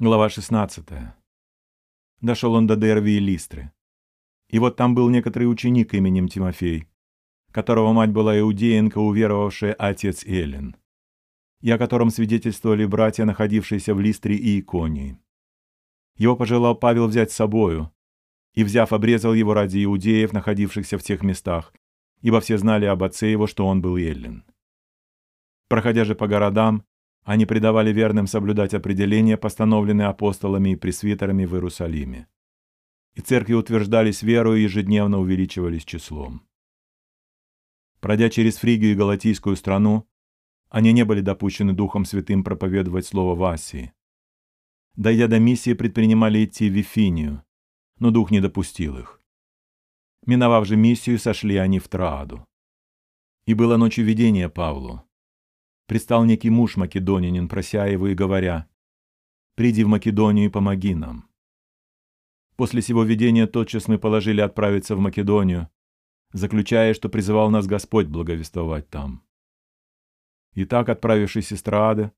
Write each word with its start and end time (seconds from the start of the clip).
Глава 0.00 0.28
16. 0.28 0.86
Дошел 2.20 2.54
он 2.54 2.68
до 2.68 2.76
Дерви 2.76 3.16
и 3.16 3.18
Листры. 3.18 3.72
И 4.48 4.60
вот 4.60 4.76
там 4.76 4.94
был 4.94 5.08
некоторый 5.08 5.50
ученик 5.50 5.92
именем 5.92 6.28
Тимофей, 6.28 6.86
которого 7.50 7.92
мать 7.92 8.12
была 8.12 8.38
иудеенка, 8.38 8.98
уверовавшая 8.98 9.72
отец 9.72 10.24
Эллин, 10.24 10.76
и 11.62 11.72
о 11.72 11.78
котором 11.78 12.10
свидетельствовали 12.10 12.84
братья, 12.84 13.24
находившиеся 13.24 13.92
в 13.92 14.00
Листре 14.00 14.36
и 14.36 14.60
Иконии. 14.60 15.18
Его 16.16 16.36
пожелал 16.36 16.76
Павел 16.76 17.08
взять 17.08 17.32
с 17.32 17.34
собою, 17.34 17.92
и, 18.54 18.62
взяв, 18.62 18.92
обрезал 18.92 19.34
его 19.34 19.52
ради 19.52 19.82
иудеев, 19.82 20.32
находившихся 20.32 20.96
в 20.96 21.02
тех 21.02 21.24
местах, 21.24 21.74
ибо 22.20 22.40
все 22.40 22.56
знали 22.56 22.84
об 22.84 23.02
отце 23.02 23.32
его, 23.32 23.48
что 23.48 23.66
он 23.66 23.82
был 23.82 23.96
Эллин. 23.96 24.44
Проходя 25.66 26.04
же 26.04 26.14
по 26.14 26.28
городам, 26.28 26.84
они 27.28 27.44
предавали 27.44 27.92
верным 27.92 28.26
соблюдать 28.26 28.72
определения, 28.72 29.36
постановленные 29.36 30.06
апостолами 30.06 30.70
и 30.70 30.76
пресвитерами 30.76 31.44
в 31.44 31.52
Иерусалиме. 31.52 32.26
И 33.16 33.20
церкви 33.20 33.52
утверждались 33.52 34.22
верою 34.22 34.58
и 34.58 34.62
ежедневно 34.62 35.18
увеличивались 35.18 35.84
числом. 35.84 36.48
Пройдя 38.00 38.30
через 38.30 38.56
Фригию 38.56 38.92
и 38.92 38.94
Галатийскую 38.94 39.56
страну, 39.56 40.08
они 40.70 40.90
не 40.94 41.04
были 41.04 41.20
допущены 41.20 41.74
Духом 41.74 42.06
Святым 42.06 42.42
проповедовать 42.42 43.04
Слово 43.04 43.34
в 43.34 43.44
Асии. 43.44 43.92
Дойдя 44.96 45.28
до 45.28 45.38
миссии, 45.38 45.74
предпринимали 45.74 46.46
идти 46.46 46.70
в 46.70 46.72
Вифинию, 46.72 47.44
но 47.98 48.10
Дух 48.10 48.30
не 48.30 48.40
допустил 48.40 48.96
их. 48.96 49.20
Миновав 50.24 50.66
же 50.66 50.76
миссию, 50.76 51.18
сошли 51.18 51.58
они 51.58 51.78
в 51.78 51.88
Трааду. 51.88 52.46
И 53.44 53.52
было 53.52 53.76
ночью 53.76 54.06
видение 54.06 54.48
Павлу, 54.48 55.04
предстал 55.88 56.24
некий 56.24 56.50
муж 56.50 56.76
македонянин, 56.76 57.48
прося 57.48 57.86
его 57.86 58.08
и 58.08 58.14
говоря, 58.14 58.68
«Приди 59.56 59.82
в 59.82 59.88
Македонию 59.88 60.46
и 60.46 60.50
помоги 60.50 60.94
нам». 60.94 61.28
После 62.56 62.82
сего 62.82 63.04
видения 63.04 63.46
тотчас 63.46 63.88
мы 63.88 63.98
положили 63.98 64.42
отправиться 64.42 64.94
в 64.94 65.00
Македонию, 65.00 65.70
заключая, 66.32 66.92
что 66.92 67.08
призывал 67.08 67.50
нас 67.50 67.66
Господь 67.66 68.06
благовествовать 68.06 68.90
там. 68.90 69.24
Итак, 70.54 70.90
отправившись 70.90 71.52
из 71.52 71.62
Троады, 71.62 72.12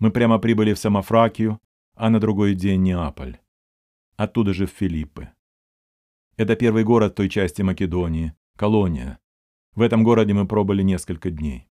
мы 0.00 0.10
прямо 0.10 0.38
прибыли 0.38 0.74
в 0.74 0.78
Самофракию, 0.78 1.60
а 1.94 2.10
на 2.10 2.18
другой 2.18 2.54
день 2.56 2.82
Неаполь. 2.82 3.38
Оттуда 4.16 4.52
же 4.52 4.66
в 4.66 4.70
Филиппы. 4.70 5.30
Это 6.36 6.56
первый 6.56 6.82
город 6.82 7.14
той 7.14 7.28
части 7.28 7.62
Македонии, 7.62 8.34
колония. 8.56 9.20
В 9.74 9.82
этом 9.82 10.02
городе 10.02 10.32
мы 10.34 10.48
пробыли 10.48 10.82
несколько 10.82 11.30
дней. 11.30 11.68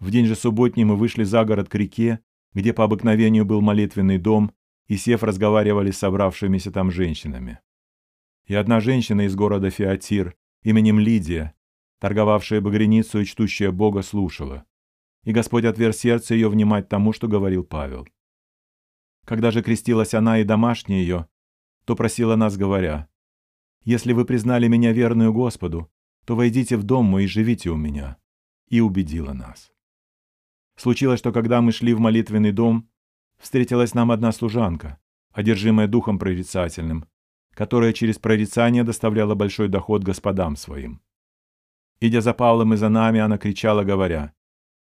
В 0.00 0.10
день 0.10 0.26
же 0.26 0.36
субботний 0.36 0.84
мы 0.84 0.96
вышли 0.96 1.24
за 1.24 1.44
город 1.44 1.68
к 1.68 1.74
реке, 1.74 2.20
где 2.54 2.72
по 2.72 2.84
обыкновению 2.84 3.44
был 3.44 3.60
молитвенный 3.60 4.18
дом, 4.18 4.52
и, 4.86 4.96
сев, 4.96 5.22
разговаривали 5.22 5.90
с 5.90 5.98
собравшимися 5.98 6.70
там 6.70 6.90
женщинами. 6.90 7.60
И 8.46 8.54
одна 8.54 8.80
женщина 8.80 9.22
из 9.26 9.34
города 9.34 9.70
Феатир, 9.70 10.34
именем 10.62 10.98
Лидия, 10.98 11.54
торговавшая 12.00 12.60
багряницу 12.60 13.20
и 13.20 13.24
чтущая 13.24 13.70
Бога, 13.70 14.02
слушала. 14.02 14.64
И 15.24 15.32
Господь 15.32 15.64
отверг 15.64 15.94
сердце 15.94 16.34
ее 16.34 16.48
внимать 16.48 16.88
тому, 16.88 17.12
что 17.12 17.28
говорил 17.28 17.64
Павел. 17.64 18.08
Когда 19.26 19.50
же 19.50 19.62
крестилась 19.62 20.14
она 20.14 20.38
и 20.38 20.44
домашняя 20.44 21.00
ее, 21.00 21.28
то 21.84 21.96
просила 21.96 22.36
нас, 22.36 22.56
говоря, 22.56 23.08
«Если 23.84 24.14
вы 24.14 24.24
признали 24.24 24.68
меня 24.68 24.92
верную 24.92 25.34
Господу, 25.34 25.90
то 26.24 26.34
войдите 26.34 26.76
в 26.76 26.84
дом 26.84 27.04
мой 27.06 27.24
и 27.24 27.26
живите 27.26 27.68
у 27.70 27.76
меня». 27.76 28.16
И 28.68 28.80
убедила 28.80 29.32
нас. 29.32 29.70
Случилось, 30.78 31.18
что 31.18 31.32
когда 31.32 31.60
мы 31.60 31.72
шли 31.72 31.92
в 31.92 31.98
молитвенный 31.98 32.52
дом, 32.52 32.88
встретилась 33.36 33.94
нам 33.94 34.12
одна 34.12 34.30
служанка, 34.30 35.00
одержимая 35.32 35.88
духом 35.88 36.20
прорицательным, 36.20 37.04
которая 37.52 37.92
через 37.92 38.20
прорицание 38.20 38.84
доставляла 38.84 39.34
большой 39.34 39.66
доход 39.66 40.04
господам 40.04 40.54
своим. 40.54 41.02
Идя 41.98 42.20
за 42.20 42.32
Павлом 42.32 42.74
и 42.74 42.76
за 42.76 42.90
нами, 42.90 43.18
она 43.18 43.38
кричала, 43.38 43.82
говоря, 43.82 44.32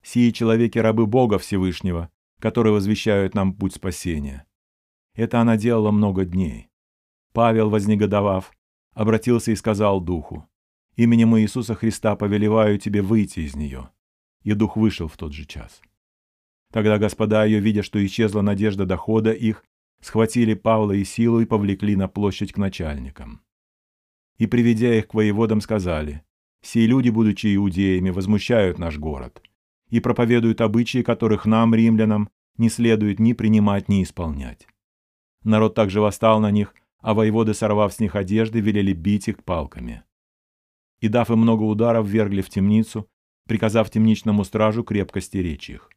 «Сии 0.01 0.31
человеки 0.31 0.79
рабы 0.79 1.07
Бога 1.07 1.37
Всевышнего, 1.37 2.09
которые 2.39 2.71
возвещают 2.71 3.35
нам 3.35 3.53
путь 3.53 3.75
спасения». 3.75 4.47
Это 5.13 5.41
она 5.41 5.57
делала 5.57 5.91
много 5.91 6.23
дней. 6.23 6.69
Павел, 7.33 7.69
вознегодовав, 7.69 8.53
обратился 8.93 9.51
и 9.51 9.57
сказал 9.57 9.99
духу, 9.99 10.47
«Именем 10.95 11.37
Иисуса 11.37 11.75
Христа 11.75 12.15
повелеваю 12.15 12.79
тебе 12.79 13.01
выйти 13.01 13.41
из 13.41 13.57
нее» 13.57 13.91
и 14.43 14.53
дух 14.53 14.75
вышел 14.75 15.07
в 15.07 15.17
тот 15.17 15.33
же 15.33 15.45
час. 15.45 15.81
Тогда 16.71 16.97
господа 16.97 17.45
ее, 17.45 17.59
видя, 17.59 17.83
что 17.83 18.03
исчезла 18.03 18.41
надежда 18.41 18.85
дохода 18.85 19.31
их, 19.31 19.63
схватили 20.01 20.53
Павла 20.53 20.93
и 20.93 21.03
Силу 21.03 21.41
и 21.41 21.45
повлекли 21.45 21.95
на 21.95 22.07
площадь 22.07 22.53
к 22.53 22.57
начальникам. 22.57 23.41
И, 24.37 24.47
приведя 24.47 24.95
их 24.95 25.07
к 25.07 25.13
воеводам, 25.13 25.61
сказали, 25.61 26.23
«Сии 26.63 26.85
люди, 26.85 27.09
будучи 27.09 27.55
иудеями, 27.55 28.09
возмущают 28.09 28.79
наш 28.79 28.97
город 28.97 29.41
и 29.89 29.99
проповедуют 29.99 30.61
обычаи, 30.61 31.01
которых 31.03 31.45
нам, 31.45 31.75
римлянам, 31.75 32.29
не 32.57 32.69
следует 32.69 33.19
ни 33.19 33.33
принимать, 33.33 33.89
ни 33.89 34.01
исполнять». 34.01 34.67
Народ 35.43 35.75
также 35.75 36.01
восстал 36.01 36.39
на 36.39 36.51
них, 36.51 36.73
а 36.99 37.13
воеводы, 37.13 37.53
сорвав 37.53 37.93
с 37.93 37.99
них 37.99 38.15
одежды, 38.15 38.59
велели 38.59 38.93
бить 38.93 39.27
их 39.27 39.43
палками. 39.43 40.03
И, 40.99 41.07
дав 41.07 41.29
им 41.31 41.39
много 41.39 41.63
ударов, 41.63 42.07
вергли 42.07 42.41
в 42.41 42.49
темницу, 42.49 43.09
приказав 43.47 43.89
темничному 43.89 44.43
стражу 44.43 44.83
крепко 44.83 45.21
стеречь 45.21 45.69
их. 45.69 45.89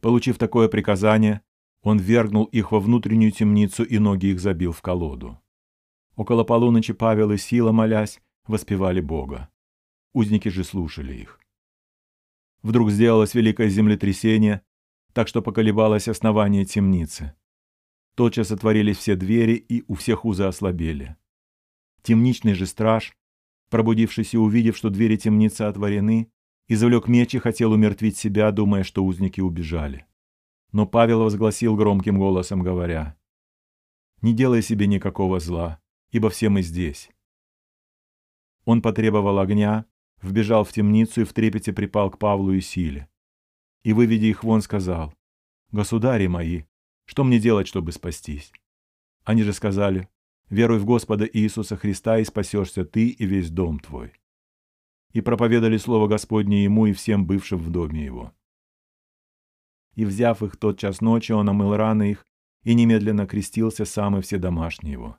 Получив 0.00 0.38
такое 0.38 0.68
приказание, 0.68 1.40
он 1.82 1.98
вергнул 1.98 2.44
их 2.44 2.72
во 2.72 2.80
внутреннюю 2.80 3.32
темницу 3.32 3.84
и 3.84 3.98
ноги 3.98 4.26
их 4.26 4.40
забил 4.40 4.72
в 4.72 4.82
колоду. 4.82 5.40
Около 6.16 6.44
полуночи 6.44 6.92
Павел 6.92 7.30
и 7.30 7.36
Сила, 7.36 7.72
молясь, 7.72 8.20
воспевали 8.46 9.00
Бога. 9.00 9.48
Узники 10.12 10.48
же 10.48 10.64
слушали 10.64 11.14
их. 11.14 11.40
Вдруг 12.62 12.90
сделалось 12.90 13.34
великое 13.34 13.68
землетрясение, 13.68 14.62
так 15.12 15.28
что 15.28 15.42
поколебалось 15.42 16.08
основание 16.08 16.64
темницы. 16.64 17.34
Тотчас 18.14 18.50
отворились 18.50 18.96
все 18.96 19.14
двери, 19.14 19.54
и 19.54 19.84
у 19.86 19.94
всех 19.94 20.24
узы 20.24 20.44
ослабели. 20.44 21.16
Темничный 22.02 22.54
же 22.54 22.66
страж, 22.66 23.16
Пробудившись 23.70 24.34
и 24.34 24.38
увидев, 24.38 24.76
что 24.76 24.90
двери 24.90 25.16
темницы 25.16 25.62
отворены, 25.62 26.30
извлек 26.68 27.08
меч 27.08 27.34
и 27.34 27.38
хотел 27.38 27.72
умертвить 27.72 28.16
себя, 28.16 28.50
думая, 28.50 28.82
что 28.82 29.04
узники 29.04 29.40
убежали. 29.40 30.06
Но 30.72 30.86
Павел 30.86 31.22
возгласил 31.22 31.76
громким 31.76 32.18
голосом, 32.18 32.62
говоря, 32.62 33.16
«Не 34.22 34.34
делай 34.34 34.62
себе 34.62 34.86
никакого 34.86 35.40
зла, 35.40 35.80
ибо 36.10 36.30
все 36.30 36.48
мы 36.48 36.62
здесь». 36.62 37.10
Он 38.64 38.82
потребовал 38.82 39.38
огня, 39.38 39.86
вбежал 40.20 40.64
в 40.64 40.72
темницу 40.72 41.22
и 41.22 41.24
в 41.24 41.32
трепете 41.32 41.72
припал 41.72 42.10
к 42.10 42.18
Павлу 42.18 42.52
и 42.52 42.60
Силе. 42.60 43.08
И, 43.82 43.92
выведя 43.92 44.26
их 44.26 44.44
вон, 44.44 44.60
сказал, 44.62 45.14
«Государи 45.70 46.26
мои, 46.26 46.64
что 47.04 47.24
мне 47.24 47.38
делать, 47.38 47.66
чтобы 47.66 47.92
спастись?» 47.92 48.52
Они 49.24 49.42
же 49.42 49.52
сказали, 49.52 50.08
Веруй 50.50 50.78
в 50.78 50.84
Господа 50.84 51.28
Иисуса 51.30 51.76
Христа, 51.76 52.18
и 52.18 52.24
спасешься 52.24 52.84
ты 52.84 53.08
и 53.08 53.26
весь 53.26 53.50
дом 53.50 53.78
твой». 53.78 54.12
И 55.12 55.20
проповедали 55.20 55.76
слово 55.76 56.06
Господне 56.06 56.64
ему 56.64 56.86
и 56.86 56.92
всем 56.92 57.26
бывшим 57.26 57.58
в 57.58 57.70
доме 57.70 58.04
его. 58.04 58.32
И, 59.94 60.04
взяв 60.04 60.42
их 60.42 60.56
тот 60.56 60.78
час 60.78 61.00
ночи, 61.00 61.32
он 61.32 61.48
омыл 61.48 61.74
раны 61.74 62.12
их 62.12 62.26
и 62.62 62.74
немедленно 62.74 63.26
крестился 63.26 63.84
сам 63.84 64.18
и 64.18 64.20
все 64.20 64.38
домашние 64.38 64.92
его. 64.92 65.18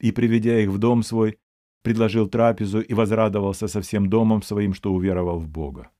И, 0.00 0.10
приведя 0.12 0.58
их 0.58 0.70
в 0.70 0.78
дом 0.78 1.02
свой, 1.02 1.38
предложил 1.82 2.28
трапезу 2.28 2.80
и 2.80 2.94
возрадовался 2.94 3.68
со 3.68 3.80
всем 3.80 4.08
домом 4.08 4.42
своим, 4.42 4.74
что 4.74 4.92
уверовал 4.92 5.38
в 5.38 5.48
Бога. 5.48 5.90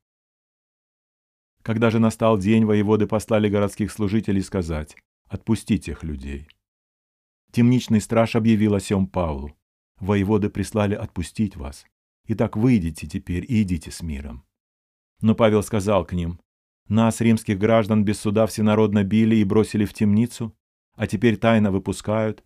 Когда 1.62 1.90
же 1.90 2.00
настал 2.00 2.38
день, 2.38 2.64
воеводы 2.64 3.06
послали 3.06 3.48
городских 3.48 3.92
служителей 3.92 4.42
сказать 4.42 4.96
«Отпустите 5.28 5.92
тех 5.92 6.02
людей». 6.02 6.48
Темничный 7.52 8.00
страж 8.00 8.34
объявил 8.34 8.74
о 8.74 8.80
сем 8.80 9.06
Павлу. 9.06 9.54
Воеводы 10.00 10.48
прислали 10.48 10.94
отпустить 10.94 11.54
вас. 11.54 11.84
Итак, 12.26 12.56
выйдите 12.56 13.06
теперь 13.06 13.44
и 13.46 13.60
идите 13.60 13.90
с 13.90 14.00
миром. 14.02 14.46
Но 15.20 15.34
Павел 15.34 15.62
сказал 15.62 16.06
к 16.06 16.14
ним, 16.14 16.40
«Нас, 16.88 17.20
римских 17.20 17.58
граждан, 17.58 18.06
без 18.06 18.18
суда 18.18 18.46
всенародно 18.46 19.04
били 19.04 19.36
и 19.36 19.44
бросили 19.44 19.84
в 19.84 19.92
темницу, 19.92 20.56
а 20.94 21.06
теперь 21.06 21.36
тайно 21.36 21.70
выпускают? 21.70 22.42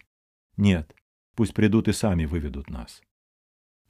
Нет, 0.56 0.92
пусть 1.36 1.54
придут 1.54 1.86
и 1.86 1.92
сами 1.92 2.24
выведут 2.24 2.68
нас». 2.68 3.00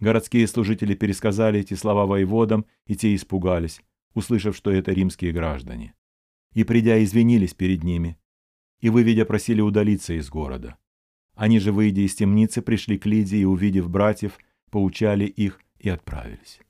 Городские 0.01 0.47
служители 0.47 0.95
пересказали 0.95 1.61
эти 1.61 1.73
слова 1.73 2.05
воеводам, 2.05 2.67
и 2.85 2.95
те 2.95 3.15
испугались, 3.15 3.81
услышав, 4.13 4.55
что 4.55 4.71
это 4.71 4.93
римские 4.93 5.33
граждане. 5.33 5.95
И, 6.53 6.63
придя, 6.63 7.03
извинились 7.03 7.55
перед 7.55 7.83
ними, 7.85 8.19
и, 8.81 8.91
выведя, 8.91 9.25
просили 9.25 9.63
удалиться 9.63 10.13
из 10.13 10.29
города. 10.29 10.77
Они 11.37 11.61
же, 11.61 11.71
выйдя 11.71 12.01
из 12.01 12.15
темницы, 12.15 12.63
пришли 12.63 12.99
к 12.99 13.07
Лидии 13.07 13.41
и, 13.41 13.45
увидев 13.45 13.89
братьев, 13.91 14.39
поучали 14.71 15.27
их 15.27 15.61
и 15.79 15.91
отправились. 15.91 16.61